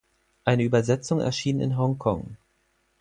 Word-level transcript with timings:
Eine 0.45 0.63
Übersetzung 0.63 1.19
erschien 1.19 1.59
in 1.59 1.77
Hongkong. 1.77 2.35